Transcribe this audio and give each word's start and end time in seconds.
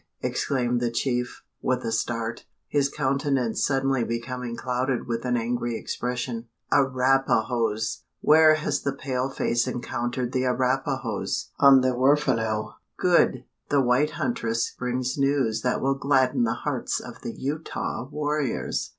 exclaimed 0.23 0.79
the 0.81 0.89
chief, 0.89 1.43
with 1.61 1.85
a 1.85 1.91
start, 1.91 2.45
his 2.67 2.89
countenance 2.89 3.63
suddenly 3.63 4.03
becoming 4.03 4.55
clouded 4.55 5.05
with 5.05 5.23
an 5.25 5.37
angry 5.37 5.77
expression. 5.77 6.47
"Arapahoes! 6.73 7.99
Where 8.19 8.55
has 8.55 8.81
the 8.81 8.93
pale 8.93 9.29
face 9.29 9.67
encountered 9.67 10.31
the 10.31 10.43
Arapahoes?" 10.45 11.51
"On 11.59 11.81
the 11.81 11.93
Huerfano." 11.95 12.77
"Good; 12.97 13.43
the 13.69 13.79
white 13.81 14.13
huntress 14.17 14.71
brings 14.75 15.19
news 15.19 15.61
that 15.61 15.81
will 15.81 15.93
gladden 15.93 16.45
the 16.45 16.55
hearts 16.65 16.99
of 16.99 17.21
the 17.21 17.33
Utah 17.37 18.09
warriors! 18.09 18.89